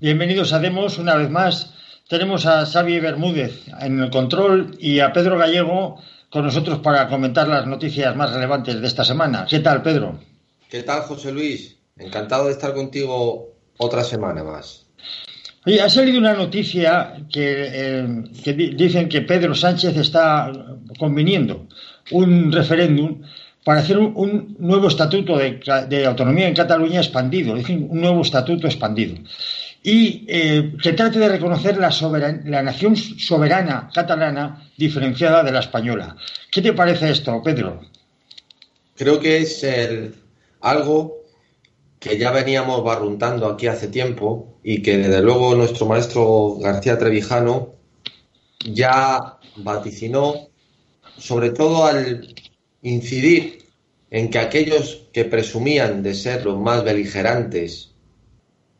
[0.00, 1.74] Bienvenidos a Demos una vez más.
[2.08, 7.48] Tenemos a Xavi Bermúdez en el control y a Pedro Gallego con nosotros para comentar
[7.48, 9.44] las noticias más relevantes de esta semana.
[9.50, 10.20] ¿Qué tal, Pedro?
[10.70, 11.78] ¿Qué tal, José Luis?
[11.96, 14.86] Encantado de estar contigo otra semana más.
[15.66, 18.06] Oye, ha salido una noticia que, eh,
[18.76, 20.52] dicen que Pedro Sánchez está
[20.96, 21.66] conviniendo
[22.12, 23.22] un referéndum
[23.64, 29.16] para hacer un, nuevo estatuto de, autonomía en Cataluña expandido, decir, un nuevo estatuto expandido.
[29.82, 31.90] Y eh, que trate de reconocer la,
[32.44, 36.16] la nación soberana catalana diferenciada de la española.
[36.50, 37.80] ¿Qué te parece esto, Pedro?
[38.96, 39.64] Creo que es
[40.60, 41.18] algo
[41.98, 47.74] que ya veníamos barruntando aquí hace tiempo y que desde luego nuestro maestro García Trevijano
[48.64, 50.48] ya vaticinó,
[51.16, 52.34] sobre todo al
[52.82, 53.64] incidir
[54.10, 57.94] en que aquellos que presumían de ser los más beligerantes,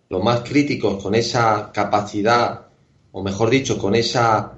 [0.09, 2.67] los más críticos con esa capacidad,
[3.13, 4.53] o mejor dicho, con esa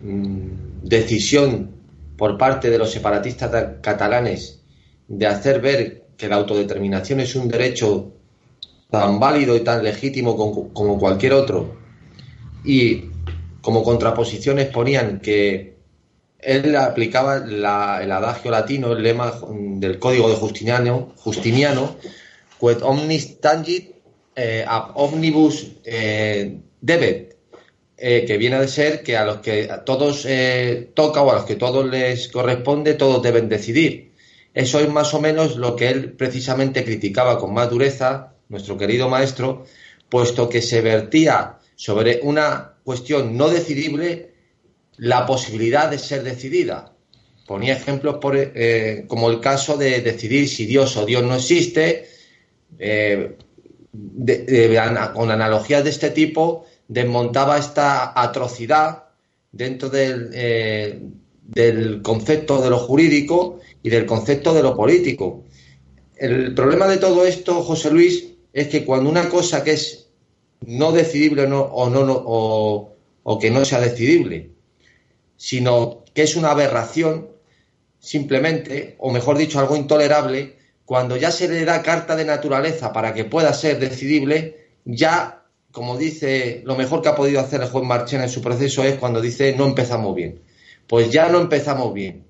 [0.00, 1.70] mm, decisión
[2.16, 4.60] por parte de los separatistas catalanes
[5.08, 8.12] de hacer ver que la autodeterminación es un derecho
[8.90, 10.36] tan válido y tan legítimo
[10.72, 11.76] como cualquier otro,
[12.64, 13.04] y
[13.60, 15.76] como contraposiciones ponían que
[16.38, 21.96] él aplicaba el adagio latino, el lema del código de Justiniano, Justiniano
[22.58, 23.99] quod omnis tangit
[24.36, 24.64] eh,
[24.94, 26.58] omnibus eh,
[27.96, 30.26] eh, que viene de ser que a los que a todos
[30.94, 34.12] toca o a los que todos les corresponde, todos deben decidir.
[34.54, 39.08] Eso es más o menos lo que él precisamente criticaba con más dureza, nuestro querido
[39.08, 39.64] maestro,
[40.08, 44.32] puesto que se vertía sobre una cuestión no decidible
[44.96, 46.92] la posibilidad de ser decidida.
[47.46, 52.08] Ponía ejemplos por, eh, como el caso de decidir si Dios o Dios no existe,
[55.14, 59.04] con analogías de este tipo, desmontaba esta atrocidad
[59.52, 61.00] dentro del, eh,
[61.42, 65.44] del concepto de lo jurídico y del concepto de lo político.
[66.16, 70.08] El problema de todo esto, José Luis, es que cuando una cosa que es
[70.66, 72.92] no decidible o, no,
[73.22, 74.50] o que no sea decidible
[75.40, 77.30] sino que es una aberración
[77.98, 80.58] simplemente, o mejor dicho, algo intolerable,
[80.90, 85.96] cuando ya se le da carta de naturaleza para que pueda ser decidible, ya, como
[85.96, 89.20] dice, lo mejor que ha podido hacer el juez Marchena en su proceso es cuando
[89.20, 90.40] dice no empezamos bien.
[90.88, 92.26] Pues ya no empezamos bien.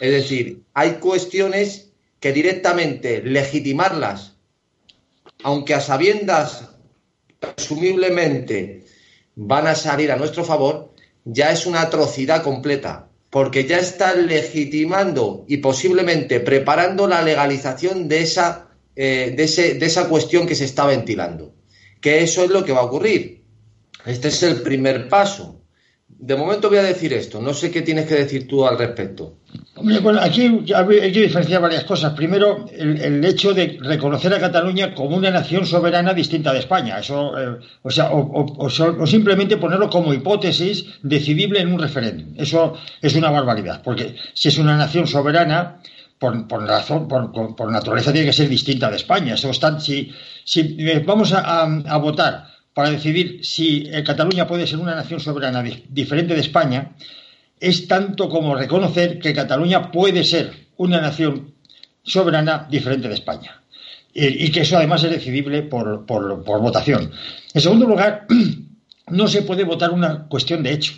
[0.00, 4.34] Es decir, hay cuestiones que directamente legitimarlas,
[5.44, 6.70] aunque a sabiendas
[7.38, 8.86] presumiblemente
[9.36, 10.94] van a salir a nuestro favor,
[11.24, 18.22] ya es una atrocidad completa, porque ya está legitimando y posiblemente preparando la legalización de
[18.22, 21.54] esa, eh, de, de esa cuestión que se está ventilando.
[22.00, 23.42] Que eso es lo que va a ocurrir.
[24.06, 25.57] Este es el primer paso
[26.08, 27.40] de momento voy a decir esto.
[27.40, 29.38] No sé qué tienes que decir tú al respecto.
[30.20, 30.42] aquí
[30.74, 32.14] hay que diferenciar varias cosas.
[32.14, 36.98] Primero, el, hecho de reconocer a Cataluña como una nación soberana distinta de España.
[36.98, 42.34] Eso, eh, o sea, o, simplemente ponerlo como hipótesis decidible en un referéndum.
[42.36, 45.80] Eso es una barbaridad, porque si es una nación soberana,
[46.18, 46.34] por,
[46.66, 49.36] razón, por, naturaleza tiene que ser distinta de España.
[49.36, 50.12] Si,
[50.44, 55.64] si eh, vamos a votar para decidir si eh, Cataluña puede ser una nación soberana
[55.88, 56.92] diferente de España
[57.58, 61.54] es tanto como reconocer que Cataluña puede ser una nación
[62.04, 63.60] soberana diferente de España
[64.14, 67.10] y, que eso además es decidible por, votación.
[67.52, 68.28] En segundo lugar,
[69.08, 70.92] no se puede votar una cuestión de hecho.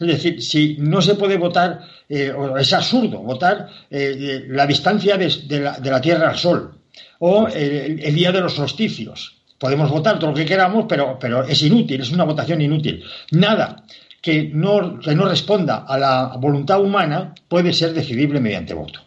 [0.00, 5.60] Es decir, si no se puede votar, eh, es absurdo votar eh, la distancia de,
[5.60, 6.80] la, Tierra al Sol
[7.18, 11.62] o el día de los solsticios Podemos votar todo lo que queramos, pero, pero es
[11.62, 13.02] inútil, es una votación inútil.
[13.32, 13.84] Nada
[14.20, 19.00] que no, que no responda a la voluntad humana puede ser decidible mediante voto.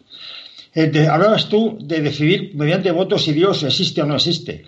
[0.74, 4.64] Eh, hablabas tú de decidir mediante voto si Dios existe o no existe.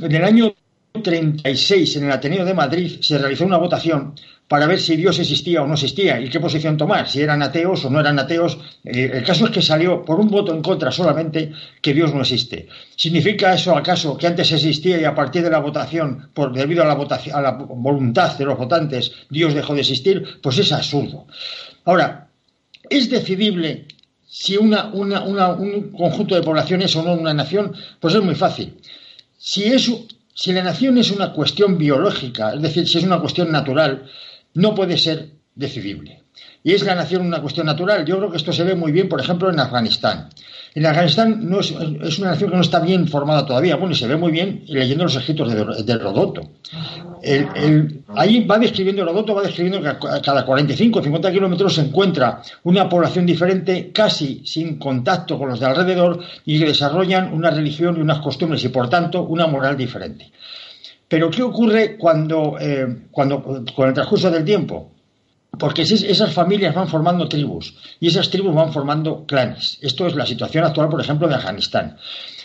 [0.00, 0.54] En el año
[0.92, 4.14] 36, en el Ateneo de Madrid, se realizó una votación
[4.50, 7.84] para ver si Dios existía o no existía y qué posición tomar, si eran ateos
[7.84, 8.58] o no eran ateos.
[8.82, 12.22] Eh, el caso es que salió por un voto en contra solamente que Dios no
[12.22, 12.66] existe.
[12.96, 16.86] ¿Significa eso acaso que antes existía y a partir de la votación, por, debido a
[16.86, 20.40] la, votación, a la voluntad de los votantes, Dios dejó de existir?
[20.42, 21.28] Pues es absurdo.
[21.84, 22.28] Ahora,
[22.88, 23.86] ¿es decidible
[24.26, 27.72] si una, un conjunto de población es o no una nación?
[28.00, 28.74] Pues es muy fácil.
[29.38, 29.88] Si, es,
[30.40, 34.06] si la nación es una cuestión biológica, es decir, si es una cuestión natural,
[34.54, 36.19] no puede ser decidible.
[36.62, 38.04] Y es la nación una cuestión natural.
[38.04, 40.28] Yo creo que esto se ve muy bien, por ejemplo, en Afganistán.
[40.74, 43.76] En Afganistán no es, una nación que no está bien formada todavía.
[43.76, 46.42] Bueno, y se ve muy bien leyendo los escritos de, de Rodoto.
[48.14, 52.42] ahí va describiendo, Herodoto va describiendo que a cada 45 o 50 kilómetros se encuentra
[52.64, 57.96] una población diferente, casi sin contacto con los de alrededor, y que desarrollan una religión
[57.96, 60.30] y unas costumbres y, por tanto, una moral diferente.
[61.08, 64.92] Pero, ¿qué ocurre cuando, eh, cuando con el transcurso del tiempo?
[65.58, 69.78] Porque esas familias van formando tribus y esas tribus van formando clanes.
[69.82, 71.96] Esto es la situación actual, por ejemplo, de Afganistán.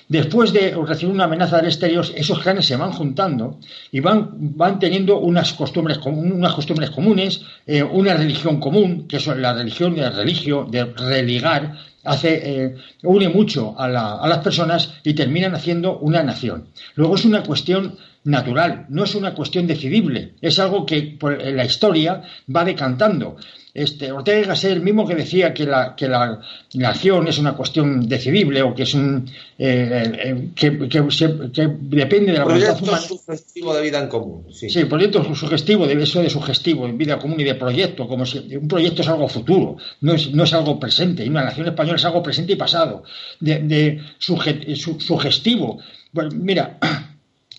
[0.08, 3.60] Después de recibir una amenaza del exterior, esos clanes se van juntando
[3.92, 9.26] y van, van teniendo unas costumbres, unas costumbres comunes, eh, una religión común, que es
[9.26, 15.16] la religión de religio, de religar, hace, eh, une mucho a, a las personas y
[15.16, 16.68] terminan haciendo una nación.
[16.94, 21.64] Luego es una cuestión natural, no es una cuestión decidible, es algo que por la
[21.64, 22.24] historia
[22.54, 23.38] va decantando.
[23.74, 26.40] Este, Ortega y Gasset, el mismo que decía que la, que la,
[26.86, 29.30] acción es una cuestión decidible o que es un
[29.60, 33.00] eh, eh, que, depende de la voluntad humana.
[33.00, 34.48] sugestivo de vida en común.
[34.50, 38.26] Sí, sí proyecto sugestivo, de eso de sugestivo, en vida común y de proyecto, como
[38.26, 41.68] si un proyecto es algo futuro, no es, no es algo presente, y una nación
[41.68, 43.04] española es algo presente y pasado,
[43.42, 45.80] de, de sugestivo.
[46.14, 46.80] Bueno, mira,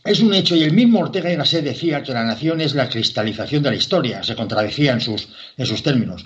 [0.07, 2.89] es un hecho, y el mismo Ortega y Gasset decía que la nación es la
[2.89, 6.25] cristalización de la historia, se contradecía en sus, en sus términos.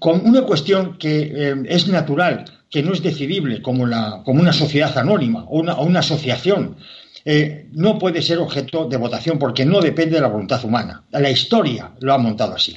[0.00, 4.52] Con una cuestión que eh, es natural, que no es decidible, como, la, como una
[4.52, 6.76] sociedad anónima o una, una asociación,
[7.24, 11.04] eh, no puede ser objeto de votación porque no depende de la voluntad humana.
[11.10, 12.76] La historia lo ha montado así.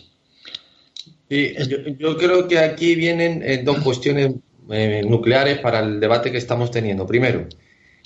[1.29, 4.33] yo, creo que aquí vienen eh, dos cuestiones
[5.05, 7.07] nucleares para el debate que estamos teniendo.
[7.07, 7.47] Primero,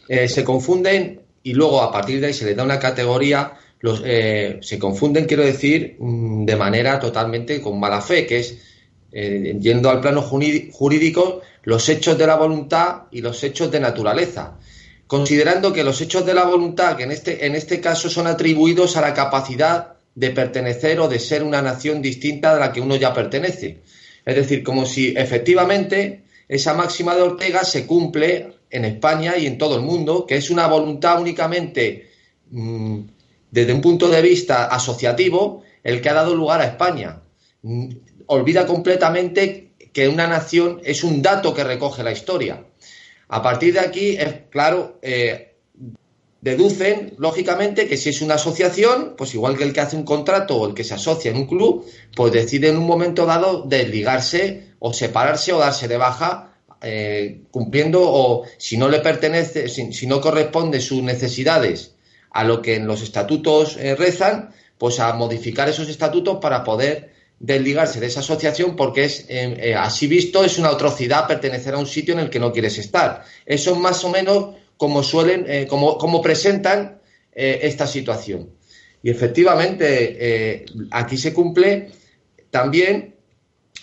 [0.08, 4.60] se confunden y luego a partir de ahí se le da una categoría, los, eh,
[4.62, 8.58] se confunden, quiero decir, mm, de manera totalmente con mala fe, que es,
[9.12, 14.58] eh, yendo al plano jurídico, los hechos de la voluntad y los hechos de naturaleza.
[15.08, 18.96] Considerando que los hechos de la voluntad, que en este, en este caso son atribuidos
[18.96, 22.96] a la capacidad de pertenecer o de ser una nación distinta de la que uno
[22.96, 23.80] ya pertenece.
[24.26, 29.58] Es decir, como si efectivamente esa máxima de Ortega se cumple en España y en
[29.58, 32.10] todo el mundo, que es una voluntad únicamente
[32.50, 33.00] mm,
[33.52, 37.22] desde un punto de vista asociativo el que ha dado lugar a España.
[37.62, 37.90] Mm,
[38.28, 42.66] olvida completamente que una nación es un dato que recoge la historia.
[43.28, 45.56] A partir de aquí, es claro, eh,
[46.42, 50.58] deducen, lógicamente, que si es una asociación, pues igual que el que hace un contrato
[50.58, 51.86] o el que se asocia en un club,
[52.16, 56.51] pues decide en un momento dado desligarse o separarse o darse de baja
[56.84, 61.94] eh, cumpliendo o si no le pertenece, si, no corresponde sus necesidades
[62.32, 64.50] a lo que en los estatutos eh, rezan,
[64.80, 70.08] pues a modificar esos estatutos para poder desligarse de esa asociación porque es eh, así
[70.08, 73.26] visto es una atrocidad pertenecer a un sitio en el que no quieres estar.
[73.46, 77.00] Eso es más o menos como suelen, como, como, presentan
[77.32, 78.50] esta situación.
[79.04, 81.92] Y efectivamente aquí se cumple
[82.50, 83.14] también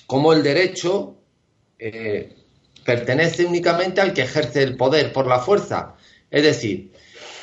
[0.09, 1.19] como el derecho
[2.85, 5.95] pertenece únicamente al que ejerce el poder por la fuerza.
[6.31, 6.93] Es decir,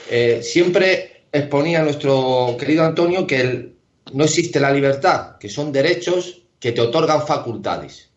[0.09, 3.73] eh, siempre exponía nuestro querido Antonio que
[4.13, 8.09] no existe la libertad, que son derechos que te otorgan facultades.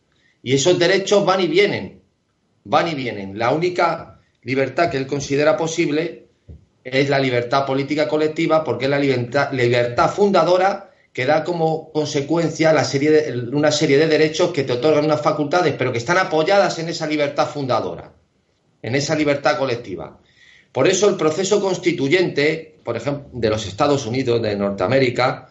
[0.43, 2.01] Y esos derechos van y vienen,
[2.65, 3.39] van y vienen.
[3.39, 6.29] La única libertad que él considera posible
[6.85, 10.88] es la libertad política colectiva porque es la libertad, libertad fundadora
[11.19, 15.21] que da como consecuencia la serie de, una serie de derechos que te otorgan unas
[15.21, 18.13] facultades, pero que están apoyadas en esa libertad fundadora,
[18.81, 20.21] en esa libertad colectiva.
[20.71, 25.51] Por eso el proceso constituyente, por ejemplo, de los Estados Unidos, de Norteamérica,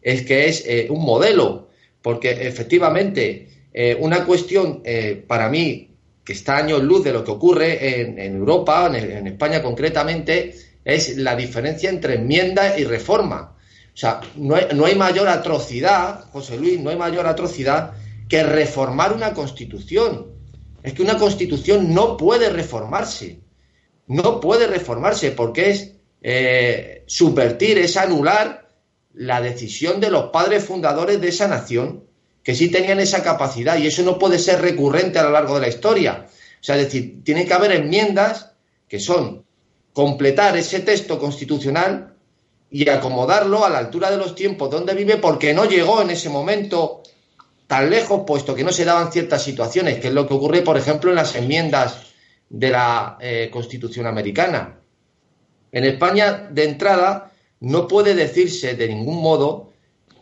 [0.00, 1.68] es que es eh, un modelo,
[2.00, 5.90] porque efectivamente eh, una cuestión eh, para mí
[6.24, 11.36] que está años luz de lo que ocurre en, Europa, en España concretamente, es la
[11.36, 13.58] diferencia entre enmienda y reforma.
[13.94, 17.92] O sea, no hay, mayor atrocidad, José Luis, no hay mayor atrocidad
[18.28, 20.28] que reformar una constitución.
[20.82, 23.40] Es que una constitución no puede reformarse.
[24.06, 28.68] No puede reformarse porque es eh, subvertir, es anular
[29.12, 32.04] la decisión de los padres fundadores de esa nación,
[32.42, 35.60] que sí tenían esa capacidad y eso no puede ser recurrente a lo largo de
[35.60, 36.26] la historia.
[36.28, 38.52] O sea, es decir, tiene que haber enmiendas
[38.88, 39.44] que son
[39.92, 42.11] completar ese texto constitucional
[42.72, 46.30] y acomodarlo a la altura de los tiempos donde vive porque no llegó en ese
[46.30, 47.02] momento
[47.66, 50.78] tan lejos, puesto que no se daban ciertas situaciones, que es lo que ocurre, por
[50.78, 51.98] ejemplo, en las enmiendas
[52.48, 54.78] de la eh, Constitución americana.
[55.70, 59.72] En España, de entrada, no puede decirse de ningún modo,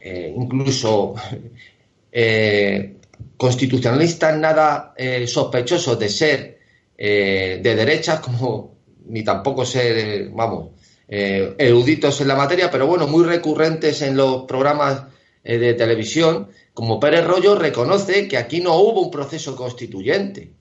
[0.00, 1.14] eh, incluso
[2.12, 2.96] eh,
[3.36, 4.94] constitucionalistas nada
[5.26, 6.58] sospechosos de ser
[6.96, 8.74] de derechas, como
[9.06, 10.79] ni tampoco ser, vamos,
[11.12, 15.02] eh, eruditos en la materia, pero bueno, muy recurrentes en los programas
[15.42, 20.52] eh, de televisión, como Pérez Rollo reconoce que aquí no hubo un proceso constituyente.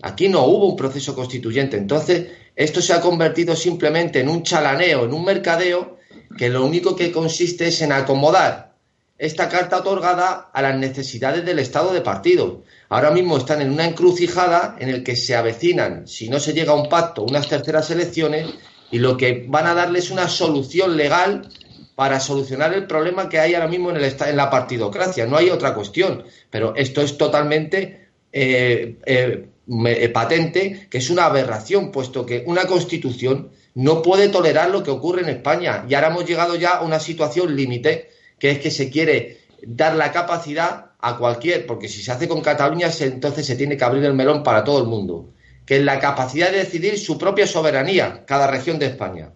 [0.00, 1.76] Aquí no hubo un proceso constituyente.
[1.76, 5.98] Entonces, esto se ha convertido simplemente en un chalaneo, en un mercadeo,
[6.38, 8.76] que lo único que consiste es en acomodar
[9.18, 12.62] esta carta otorgada a las necesidades del Estado de partido.
[12.88, 16.72] Ahora mismo están en una encrucijada en el que se avecinan, si no se llega
[16.72, 18.46] a un pacto, unas terceras elecciones
[18.90, 21.48] y lo que van a darles una solución legal
[21.94, 25.26] para solucionar el problema que hay ahora mismo en, el, en la partidocracia.
[25.26, 29.48] No hay otra cuestión, pero esto es totalmente eh, eh,
[29.86, 34.90] eh, patente que es una aberración, puesto que una constitución no puede tolerar lo que
[34.90, 35.84] ocurre en España.
[35.88, 39.94] Y ahora hemos llegado ya a una situación límite, que es que se quiere dar
[39.94, 44.04] la capacidad a cualquier, porque si se hace con Cataluña, entonces se tiene que abrir
[44.04, 45.32] el melón para todo el mundo
[45.70, 49.30] que la capacidad de decidir su propia soberanía, cada región de España.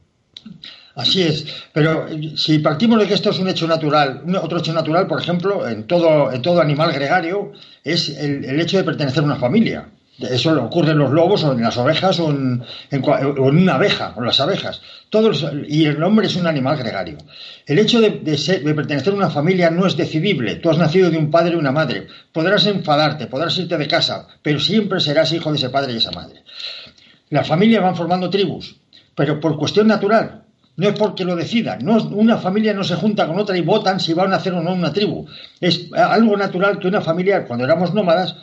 [0.97, 5.07] Así es, pero si partimos de que esto es un hecho natural, otro hecho natural,
[5.07, 7.53] por ejemplo, en todo, en todo animal gregario,
[7.85, 9.89] es el hecho de pertenecer a una familia.
[10.19, 12.63] Eso ocurre en los lobos o en las ovejas o en,
[13.39, 14.81] una abeja o en las abejas.
[15.11, 17.19] Todos, y el hombre es un animal gregario.
[17.67, 20.57] El hecho de, pertenecer a una familia no es decidible.
[20.57, 22.07] Tú has nacido de un padre y una madre.
[22.33, 26.13] Podrás enfadarte, podrás irte de casa, pero siempre serás hijo de ese padre y esa
[26.13, 26.43] madre.
[27.31, 28.77] Las familias van formando tribus,
[29.17, 30.43] pero por cuestión natural.
[30.77, 31.85] No es porque lo decidan.
[31.85, 34.63] No, una familia no se junta con otra y votan si van a hacer o
[34.63, 35.27] no una tribu.
[35.61, 38.35] Es algo natural que una familia, cuando éramos nómadas,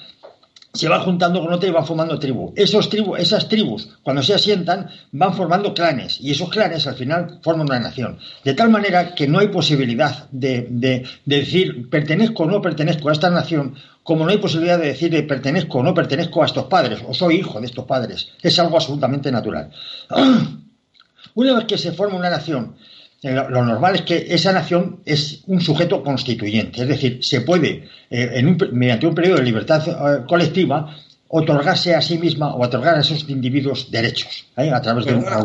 [0.74, 2.54] se va juntando con otra y van formando tribu.
[2.56, 7.40] Esos tribu, esas tribus, cuando se asientan, van formando clanes y esos clanes al final
[7.44, 8.18] forman una nación.
[8.44, 13.30] De tal manera que no hay posibilidad de, decir pertenezco o no pertenezco a esta
[13.30, 17.14] nación, como no hay posibilidad de decir pertenezco o no pertenezco a estos padres o
[17.14, 18.30] soy hijo de estos padres.
[18.42, 19.72] Es algo absolutamente natural.
[21.34, 25.44] Una vez que se forma una nación eh, lo normal es que esa nación es
[25.46, 30.96] un sujeto constituyente, es decir, se puede, eh, mediante un periodo de libertad eh, colectiva,
[31.28, 35.44] otorgarse a sí misma o otorgar a esos individuos derechos a través de una,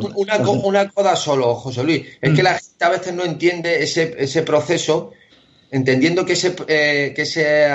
[0.64, 2.02] una, coda solo, José Luis.
[2.20, 2.44] Es que mm.
[2.44, 5.12] la gente a veces no entiende ese, ese proceso,
[5.70, 7.68] entendiendo que ese, que ese,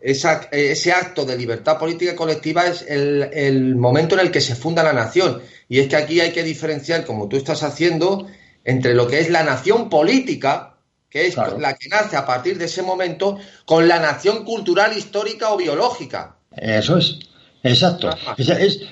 [0.00, 4.84] ese acto de libertad política colectiva es el, el momento en el que se funda
[4.84, 5.40] la nación.
[5.68, 8.28] Y es que aquí hay que diferenciar, como tú estás haciendo,
[8.64, 10.74] entre lo que es la nación política,
[11.08, 15.52] que es la que nace a partir de ese momento, con la nación cultural, histórica
[15.52, 16.36] o biológica.
[16.50, 17.18] Eso es,
[17.62, 18.10] exacto.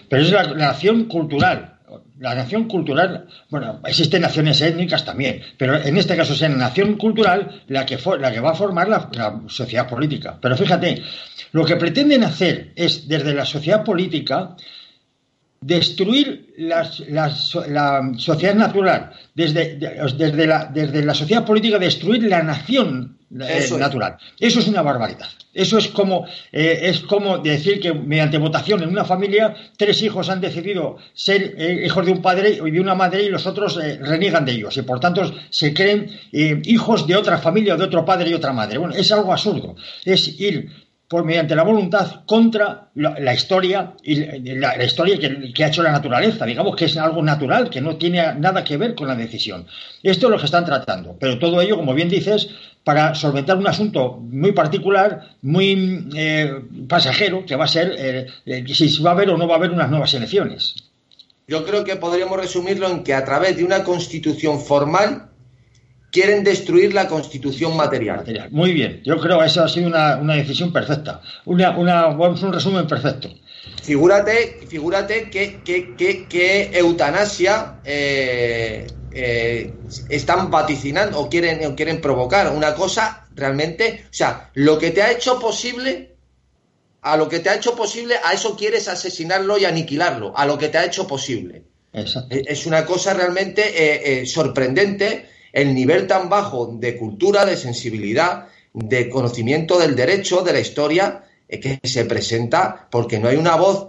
[0.09, 1.81] pero es la, nación cultural.
[2.21, 6.97] La nación cultural, bueno, existen naciones étnicas también, pero en este caso es la nación
[6.97, 10.39] cultural la que, la que va a formar la, la sociedad política.
[10.41, 11.03] Pero fíjate,
[11.51, 14.57] lo que pretenden hacer es desde la sociedad política
[15.63, 23.67] destruir la, sociedad natural, desde, desde, la, desde, la, sociedad política, destruir la nación eh,
[23.79, 24.19] natural.
[24.39, 25.29] Eso es una barbaridad.
[25.55, 30.29] Eso es como, eh, es como decir que mediante votación en una familia, tres hijos
[30.29, 33.77] han decidido ser eh, hijos de un padre y de una madre y los otros
[33.77, 34.77] reniegan de ellos.
[34.77, 38.79] Y por tanto se creen hijos de otra familia, de otro padre y otra madre.
[38.79, 39.77] Bueno, es algo absurdo.
[40.05, 40.71] Es ir
[41.09, 44.15] por mediante la voluntad contra la, historia y
[44.55, 46.47] la, historia que, ha hecho la naturaleza.
[46.47, 49.67] Digamos que es algo natural, que no tiene nada que ver con la decisión.
[50.03, 51.15] Esto es lo que están tratando.
[51.21, 52.49] Pero todo ello, como bien dices,
[52.83, 56.51] para solventar un asunto muy particular, muy eh,
[56.89, 59.59] pasajero, que va a ser eh, eh, si va a haber o no va a
[59.59, 60.75] haber unas nuevas elecciones.
[61.47, 65.32] Yo creo que podríamos resumirlo en que a través de una constitución formal
[66.13, 68.25] quieren destruir la constitución material.
[68.51, 72.87] Muy bien, yo creo que esa ha sido una, decisión perfecta, una, una, un resumen
[72.87, 73.31] perfecto.
[73.83, 79.75] Figúrate, figúrate que, que, eutanasia eh, eh,
[80.09, 85.03] están vaticinando o quieren, o quieren provocar una cosa realmente, o sea, lo que te
[85.03, 86.15] ha hecho posible,
[87.01, 90.59] a lo que te ha hecho posible, a eso quieres asesinarlo y aniquilarlo, a lo
[90.59, 91.65] que te ha hecho posible.
[91.93, 99.09] Es una cosa realmente eh, sorprendente el nivel tan bajo de cultura, de sensibilidad, de
[99.09, 103.89] conocimiento del derecho, de la historia, que se presenta porque no hay una voz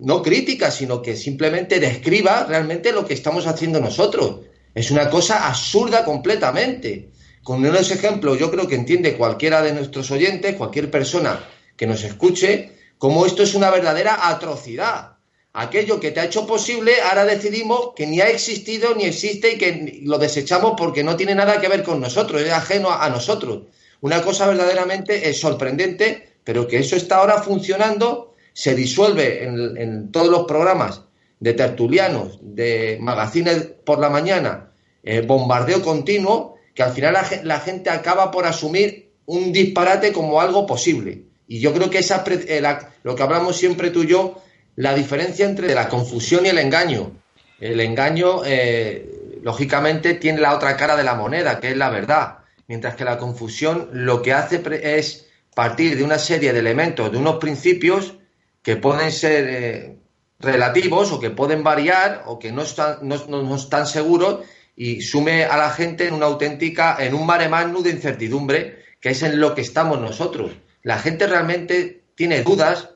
[0.00, 4.40] no crítica, sino que simplemente describa realmente lo que estamos haciendo nosotros.
[4.74, 7.10] Es una cosa absurda completamente.
[7.42, 11.40] Con unos ejemplos, yo creo que entiende cualquiera de nuestros oyentes, cualquier persona
[11.76, 15.17] que nos escuche, cómo esto es una verdadera atrocidad
[15.58, 19.58] aquello que te ha hecho posible, ahora decidimos que ni ha existido ni existe y
[19.58, 23.64] que lo desechamos porque no tiene nada que ver con nosotros, es ajeno a, nosotros.
[24.00, 30.28] Una cosa verdaderamente es sorprendente, pero que eso está ahora funcionando, se disuelve en, todos
[30.28, 31.02] los programas
[31.40, 34.70] de tertulianos, de magazines por la mañana,
[35.02, 40.66] eh, bombardeo continuo, que al final la, gente acaba por asumir un disparate como algo
[40.66, 41.24] posible.
[41.48, 42.62] Y yo creo que esa, eh,
[43.02, 44.40] lo que hablamos siempre tú y yo,
[44.78, 47.10] la diferencia entre la confusión y el engaño.
[47.58, 52.38] El engaño, eh, lógicamente, tiene la otra cara de la moneda, que es la verdad.
[52.68, 54.62] Mientras que la confusión lo que hace
[54.96, 58.18] es partir de una serie de elementos, de unos principios
[58.62, 59.96] que pueden ser
[60.38, 64.44] relativos o que pueden variar o que no están, no, están seguros
[64.76, 69.08] y sume a la gente en una auténtica, en un mare magnum de incertidumbre, que
[69.08, 70.52] es en lo que estamos nosotros.
[70.84, 72.90] La gente realmente tiene dudas,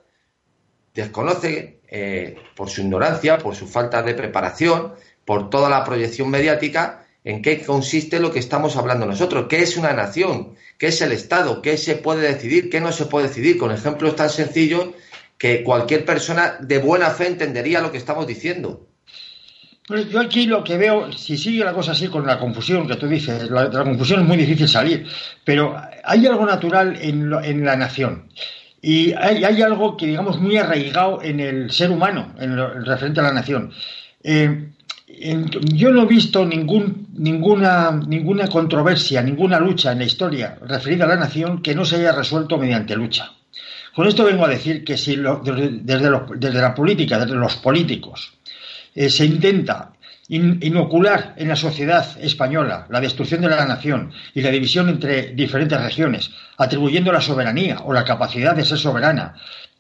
[0.95, 4.95] desconoce eh, por su ignorancia, por su falta de preparación,
[5.25, 9.77] por toda la proyección mediática, en qué consiste lo que estamos hablando nosotros, qué es
[9.77, 13.59] una nación, qué es el Estado, qué se puede decidir, qué no se puede decidir,
[13.59, 14.89] con ejemplos tan sencillos
[15.39, 18.89] que cualquier persona de buena fe entendería lo que estamos diciendo.
[19.89, 23.09] yo aquí lo que veo, si sigue la cosa así con la confusión que tú
[23.09, 25.07] dices, la, la confusión es muy difícil salir,
[25.45, 28.29] pero hay algo natural en, la nación.
[28.85, 33.23] Y hay, algo que, digamos, muy arraigado en el ser humano, en lo referente a
[33.23, 33.73] la nación.
[34.25, 34.71] Eh,
[35.73, 41.09] yo no he visto ningún, ninguna, ninguna controversia, ninguna lucha en la historia referida a
[41.09, 43.33] la nación que no se haya resuelto mediante lucha.
[43.95, 48.33] Con esto vengo a decir que si desde, la política, desde los políticos,
[48.95, 49.92] eh, se intenta
[50.37, 55.81] inocular en la sociedad española la destrucción de la nación y la división entre diferentes
[55.81, 59.35] regiones, atribuyendo la soberanía o la capacidad de ser soberana.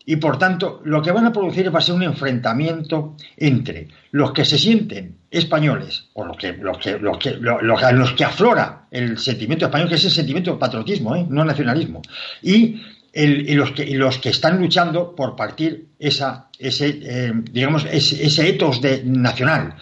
[0.04, 4.32] Y por tanto, lo que van a producir va a ser un enfrentamiento entre los
[4.32, 9.18] que se sienten españoles, o los que, los que, los que, los que aflora el
[9.18, 11.24] sentimiento español, que es el sentimiento de patriotismo, ¿eh?
[11.28, 12.02] no nacionalismo,
[12.42, 12.80] y
[13.14, 18.80] y, los que, los que están luchando por partir esa, ese, eh, digamos, ese, etos
[18.80, 19.76] de, nacional.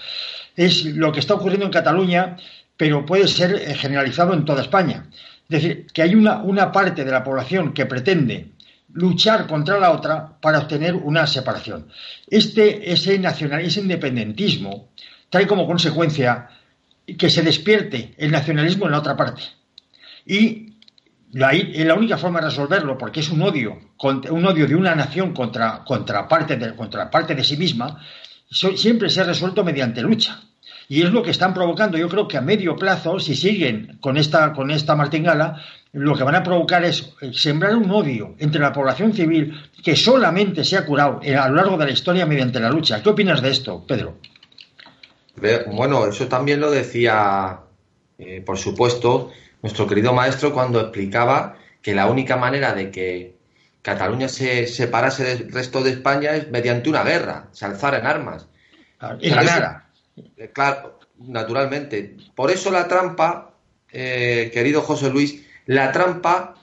[0.61, 2.37] Es lo que está ocurriendo en Cataluña,
[2.77, 5.07] pero puede ser eh, generalizado en toda España.
[5.09, 8.51] Es decir, que hay una, una parte de la población que pretende
[8.92, 11.88] luchar contra la otra para obtener una separación.
[12.29, 14.90] Este, ese nacional, ese independentismo
[15.31, 16.51] trae como consecuencia
[17.07, 19.40] que se despierte el nacionalismo en la otra parte.
[20.27, 20.75] Y
[21.33, 25.33] la, la única forma de resolverlo, porque es un odio, un odio de una nación
[25.33, 27.99] contra, contra, parte, de, contra parte de sí misma,
[28.51, 30.38] siempre se ha resuelto mediante lucha.
[30.90, 31.96] Y es lo que están provocando.
[31.96, 36.24] Yo creo que a medio plazo, si siguen con esta, con esta martingala, lo que
[36.24, 40.85] van a provocar es sembrar un odio entre la población civil que solamente se ha
[40.85, 43.00] curado a lo largo de la historia mediante la lucha.
[43.05, 44.18] ¿Qué opinas de esto, Pedro?
[45.72, 47.61] Bueno, eso también lo decía,
[48.18, 49.31] eh, por supuesto,
[49.62, 53.37] nuestro querido maestro cuando explicaba que la única manera de que
[53.83, 58.48] Cataluña se separase del resto de España es mediante una guerra, se alzara en armas.
[59.20, 59.89] Y ganara.
[60.16, 62.16] Eh, claro, naturalmente.
[62.35, 63.55] Por eso la trampa,
[63.92, 66.55] eh, querido José Luis, la trampa,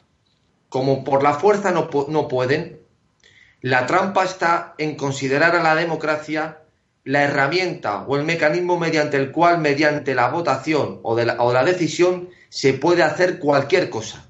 [0.69, 2.81] como por la fuerza no, no pueden,
[3.61, 6.59] la trampa está en considerar a la democracia
[7.03, 11.53] la herramienta o el mecanismo mediante el cual, mediante la votación o, de la, o
[11.53, 14.26] la decisión, se puede hacer cualquier cosa.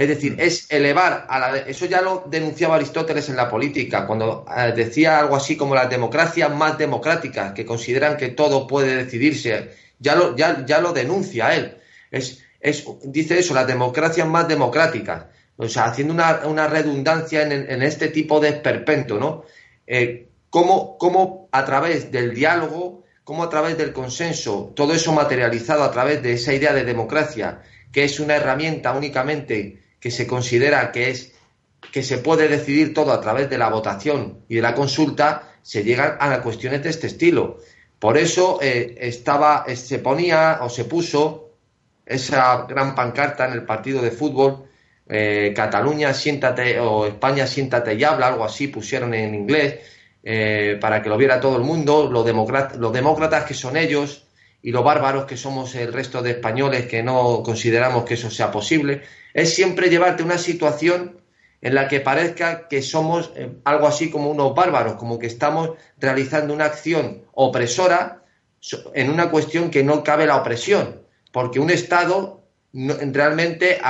[0.00, 1.58] Es decir, es elevar a la.
[1.58, 5.90] Eso ya lo denunciaba Aristóteles en la política, cuando eh, decía algo así como las
[5.90, 9.72] democracias más democráticas, que consideran que todo puede decidirse.
[9.98, 11.76] Ya lo, ya, lo denuncia él.
[12.10, 15.26] Es, es, dice eso, las democracias más democráticas.
[15.58, 19.44] O sea, haciendo una, una redundancia en, en, este tipo de esperpento, ¿no?
[19.86, 25.84] Eh, cómo, cómo a través del diálogo cómo a través del consenso, todo eso materializado
[25.84, 27.60] a través de esa idea de democracia,
[27.92, 31.32] que es una herramienta únicamente que se considera que es
[31.92, 35.82] que se puede decidir todo a través de la votación y de la consulta, se
[35.82, 37.58] llegan a cuestiones de este estilo.
[37.98, 41.50] Por eso eh, estaba, se ponía o se puso
[42.06, 44.64] esa gran pancarta en el partido de fútbol,
[45.08, 49.80] eh, Cataluña siéntate o España siéntate y habla, algo así pusieron en inglés,
[50.22, 52.24] eh, para que lo viera todo el mundo, los,
[52.76, 54.26] los demócratas que son ellos
[54.62, 58.50] y los bárbaros que somos el resto de españoles que no consideramos que eso sea
[58.50, 61.20] posible, es siempre llevarte una situación
[61.62, 65.70] en la que parezca que somos eh, algo así como unos bárbaros, como que estamos
[65.98, 68.22] realizando una acción opresora
[68.94, 72.40] en una cuestión que no cabe la opresión, porque un Estado
[72.72, 73.80] realmente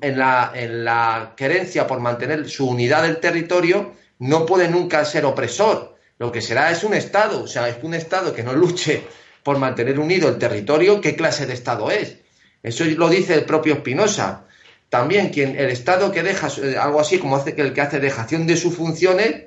[0.00, 5.24] en, la, en la querencia por mantener su unidad del territorio no puede nunca ser
[5.24, 5.96] opresor.
[6.18, 9.04] Lo que será es un Estado, o sea, es un Estado que no luche
[9.48, 12.18] por mantener unido el territorio, ¿qué clase de Estado es?
[12.62, 14.44] Eso lo dice el propio Spinoza.
[14.90, 18.46] También quien el Estado que deja algo así como hace que el que hace dejación
[18.46, 19.44] de sus funciones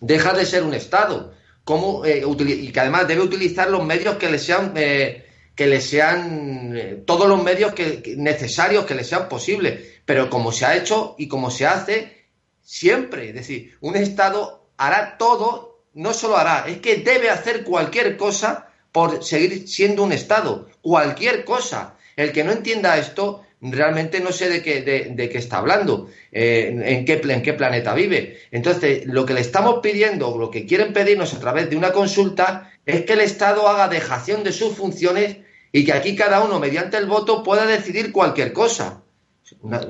[0.00, 1.34] deja de ser un Estado,
[1.64, 5.80] cómo eh, y que además debe utilizar los medios que le sean eh, que le
[5.80, 10.76] sean eh, todos los medios que, necesarios que le sean posibles, pero como se ha
[10.76, 12.28] hecho y como se hace
[12.62, 18.16] siempre, es decir, un Estado hará todo, no solo hará, es que debe hacer cualquier
[18.16, 18.65] cosa
[18.96, 21.96] por seguir siendo un Estado, cualquier cosa.
[22.16, 26.74] El que no entienda esto realmente no sé de qué, de, qué está hablando, eh,
[26.82, 28.38] en, qué, en qué planeta vive.
[28.50, 32.72] Entonces, lo que le estamos pidiendo, lo que quieren pedirnos a través de una consulta,
[32.86, 35.36] es que el Estado haga dejación de sus funciones
[35.72, 39.02] y que aquí cada uno, mediante el voto, pueda decidir cualquier cosa.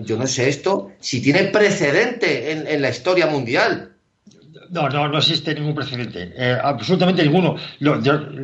[0.00, 3.95] yo no sé esto si tiene precedente en la historia mundial.
[4.70, 7.56] No, no, no existe ningún precedente, eh, absolutamente ninguno.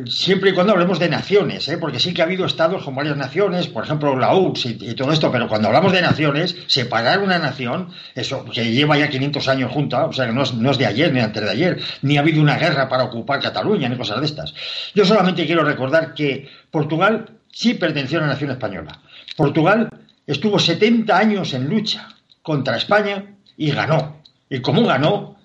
[0.05, 1.77] siempre y cuando hablemos de naciones, ¿eh?
[1.77, 5.11] porque sí que ha habido estados con varias naciones, por ejemplo la URSS y, todo
[5.11, 9.71] esto, pero cuando hablamos de naciones, separar una nación, eso que lleva ya 500 años
[9.71, 12.17] junta, o sea que no es, no es de ayer ni antes de ayer, ni
[12.17, 14.53] ha habido una guerra para ocupar Cataluña ni cosas de estas.
[14.93, 18.99] Yo solamente quiero recordar que Portugal sí perteneció a la nación española.
[19.35, 19.89] Portugal
[20.27, 22.07] estuvo 70 años en lucha
[22.41, 23.25] contra España
[23.57, 24.21] y ganó.
[24.49, 25.37] Y como ganó,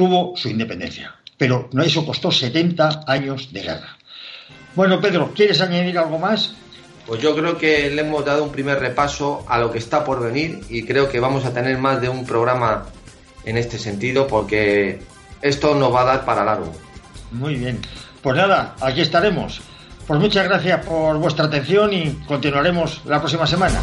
[0.00, 1.14] tuvo su independencia.
[1.36, 3.98] Pero eso costó 70 años de guerra.
[4.74, 6.54] Bueno, Pedro, ¿quieres añadir algo más?
[7.06, 10.22] Pues yo creo que le hemos dado un primer repaso a lo que está por
[10.22, 12.86] venir y creo que vamos a tener más de un programa
[13.44, 15.02] en este sentido porque
[15.42, 16.72] esto nos va a dar para largo.
[17.32, 17.78] Muy bien.
[18.22, 19.60] Pues nada, aquí estaremos.
[20.06, 23.82] Pues muchas gracias por vuestra atención y continuaremos la próxima semana.